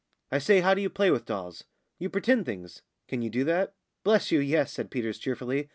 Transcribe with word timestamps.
"I 0.31 0.39
say, 0.39 0.61
how 0.61 0.73
do 0.73 0.81
you 0.81 0.89
play 0.89 1.11
with 1.11 1.27
dolls?" 1.27 1.65
"You 1.99 2.09
pretend 2.09 2.47
things. 2.47 2.81
Can 3.07 3.21
you 3.21 3.29
do 3.29 3.43
that?" 3.43 3.75
"Bless 4.03 4.31
you, 4.31 4.39
yes!" 4.39 4.71
said 4.73 4.89
Peters, 4.89 5.19
cheerfully. 5.19 5.69